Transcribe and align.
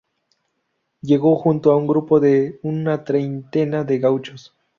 Llegó 1.03 1.35
junto 1.35 1.71
a 1.71 1.75
un 1.77 1.85
grupo 1.85 2.19
de 2.19 2.59
una 2.63 3.03
treintena 3.03 3.83
de 3.83 3.99
gauchos. 3.99 4.55